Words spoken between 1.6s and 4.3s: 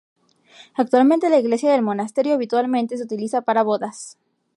del monasterio habitualmente se utiliza para bodas.